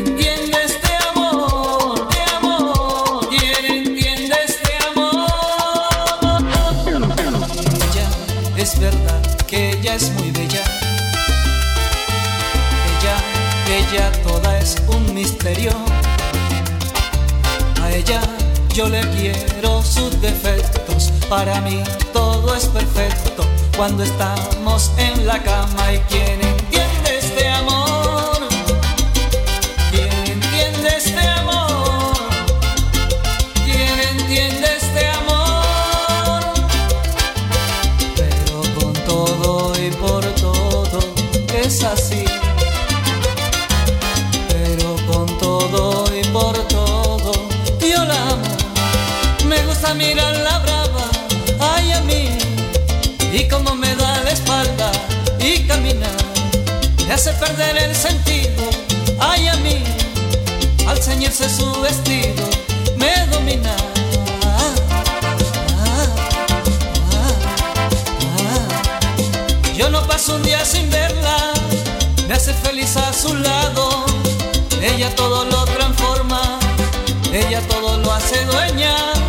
[15.15, 15.71] misterio.
[17.81, 18.21] A ella
[18.75, 21.13] yo le quiero sus defectos.
[21.29, 23.45] Para mí todo es perfecto
[23.77, 25.93] cuando estamos en la cama.
[25.93, 26.44] ¿Y quién
[57.15, 58.65] me hace perder el sentido,
[59.21, 59.85] ay a mí.
[60.89, 62.43] Al ceñirse su vestido,
[62.97, 63.73] me domina.
[69.77, 71.53] Yo no paso un día sin verla,
[72.27, 74.07] me hace feliz a su lado.
[74.83, 76.59] Ella todo lo transforma,
[77.33, 79.24] ella todo lo hace dueña.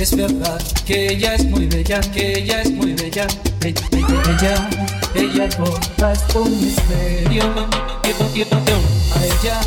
[0.00, 3.26] Es verdad que ella es muy bella, que ella es muy bella.
[3.64, 3.82] Ella,
[4.28, 4.70] ella,
[5.14, 7.42] ella toda es un misterio.
[9.14, 9.60] A ella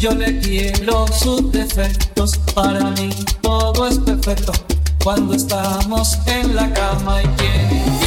[0.00, 3.10] yo le quiero sus defectos, para mí
[3.42, 4.52] todo es perfecto.
[5.02, 8.03] Cuando estamos en la cama y quién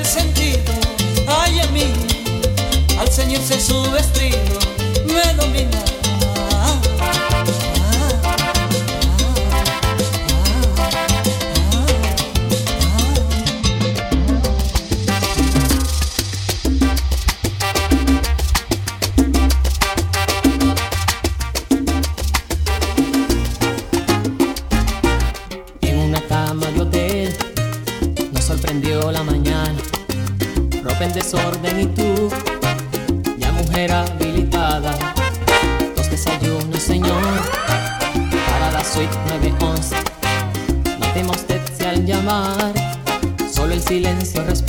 [0.00, 0.72] el sentido,
[1.26, 1.92] ay a mí,
[2.98, 4.59] al ceñirse su vestido,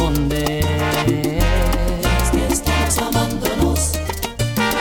[0.02, 0.60] silencio responde.
[2.22, 3.92] Es que estamos amándonos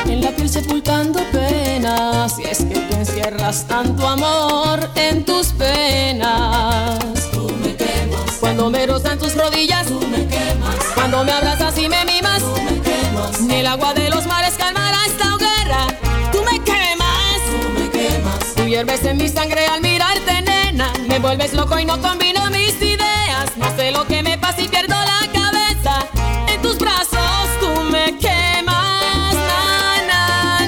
[0.06, 2.38] en la piel sepultando penas.
[2.38, 6.98] Y es que tú encierras tanto amor en tus penas.
[7.32, 8.38] Tú me quemas.
[8.40, 9.86] Cuando me rozan tus rodillas.
[9.86, 10.76] Tú me quemas.
[10.94, 12.40] Cuando me abrazas y me mimas.
[12.40, 13.40] Tú me quemas.
[13.40, 15.86] Ni el agua de los mares calmará esta hoguera.
[16.32, 17.40] Tú me quemas.
[17.50, 18.54] Tú me quemas.
[18.56, 20.92] Tú hierves en mi sangre al mirarte, nena.
[21.08, 23.56] Me vuelves loco y no combino mis ideas.
[23.56, 24.09] No sé lo que
[24.58, 26.06] y pierdo la cabeza.
[26.48, 27.18] En tus brazos
[27.60, 29.34] tú me quemas.
[29.34, 29.62] Na,
[30.10, 30.22] na,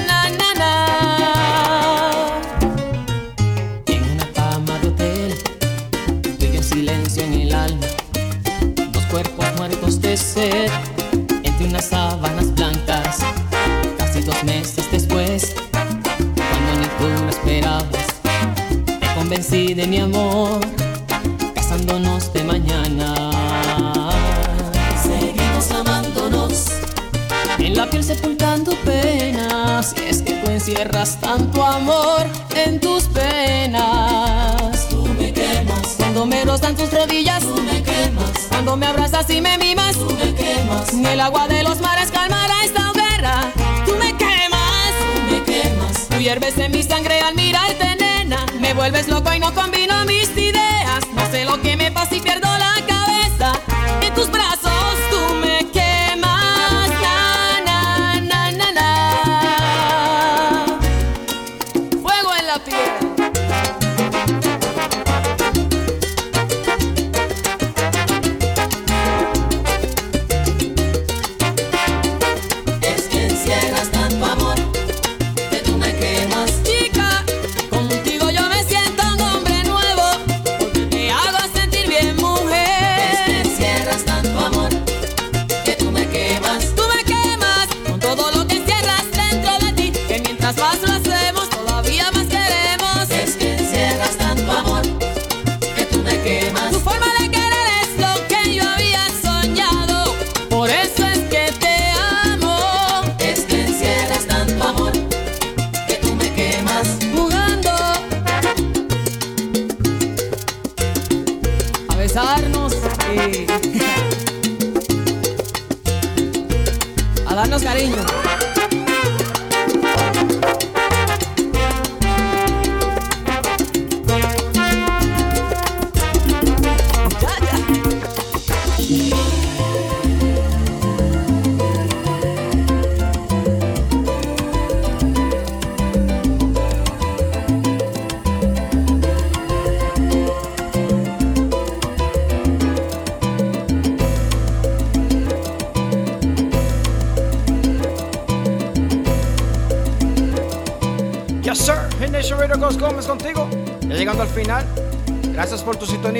[0.07, 0.73] na, na, na.
[3.87, 5.43] En una cama de hotel,
[6.21, 7.87] tú y yo en silencio en el alma.
[8.91, 10.71] Dos cuerpos muertos de sed,
[11.43, 13.19] entre unas sábanas blancas.
[13.97, 18.07] Casi dos meses después, cuando ni tú lo esperabas,
[18.99, 20.59] te convencí de mi amor,
[28.03, 34.89] Sepultando penas Y es que tú encierras tanto amor en tus penas.
[34.89, 35.95] Tú me quemas.
[35.97, 38.47] Cuando me rozan tus rodillas Tú me quemas.
[38.49, 40.93] Cuando me abrazas y me mimas Tú me quemas.
[40.93, 43.51] Ni el agua de los mares calmará esta hoguera.
[43.85, 44.91] Tú me quemas.
[44.99, 46.09] Tú me quemas.
[46.09, 48.45] Tú hierves en mi sangre al mirarte, nena.
[48.59, 51.07] Me vuelves loco y no combino mis ideas.
[51.15, 52.62] No sé lo que me pasa y pierdo la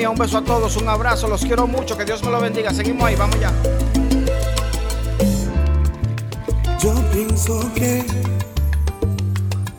[0.04, 0.10] sintonía.
[0.10, 0.76] Un beso a todos.
[0.76, 1.28] Un abrazo.
[1.28, 1.96] Los quiero mucho.
[1.96, 2.72] Que Dios me lo bendiga.
[2.72, 3.16] Seguimos ahí.
[3.16, 3.52] Vamos ya.
[6.78, 8.04] Yo pienso que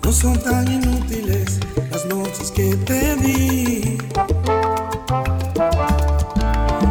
[0.03, 1.59] no son tan inútiles
[1.91, 3.97] las noches que te di.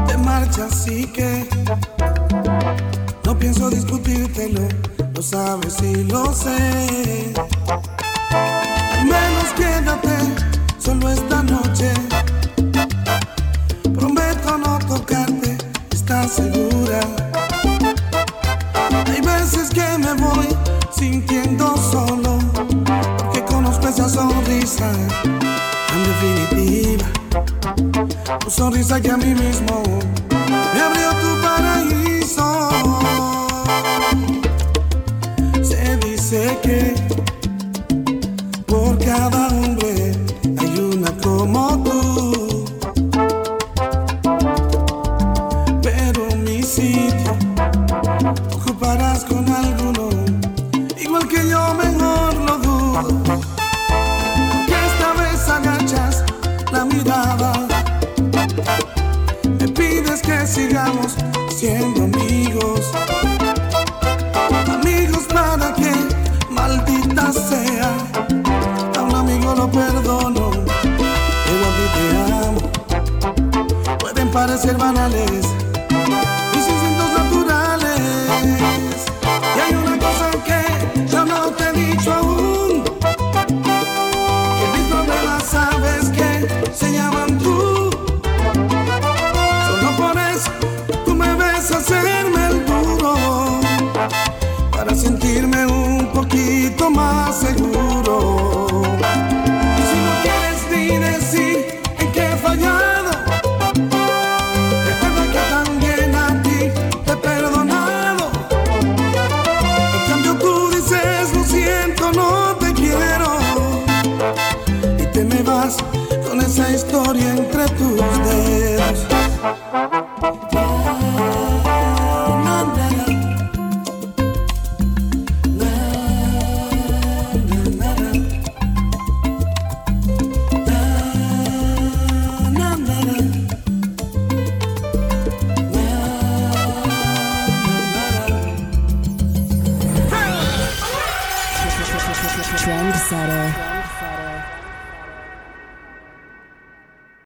[0.06, 1.48] Te marchas y que
[3.24, 4.60] no pienso discutírtelo,
[5.14, 6.73] lo sabes y lo sé.
[28.86, 29.82] Que a mí mismo.
[30.72, 32.70] Me abrió tu paraíso.
[35.62, 36.94] Se dice que
[38.66, 40.12] por cada hombre
[40.58, 41.73] hay una como
[74.46, 75.53] parecer banales